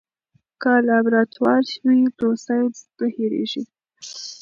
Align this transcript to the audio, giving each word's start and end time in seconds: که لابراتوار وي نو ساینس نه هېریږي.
که 0.61 0.71
لابراتوار 0.87 1.63
وي 1.85 1.99
نو 2.19 2.29
ساینس 2.45 2.77
نه 2.97 3.07
هېریږي. 3.15 3.63